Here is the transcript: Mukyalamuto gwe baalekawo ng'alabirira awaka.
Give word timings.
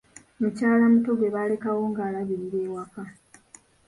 Mukyalamuto 0.39 1.09
gwe 1.17 1.33
baalekawo 1.35 1.81
ng'alabirira 1.91 2.59
awaka. 2.69 3.03